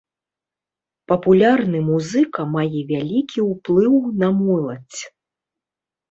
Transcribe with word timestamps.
Папулярны 1.09 1.81
музыка 1.89 2.45
мае 2.55 2.79
вялікі 2.91 3.39
ўплыў 3.51 3.99
на 4.23 4.29
моладзь. 4.39 5.01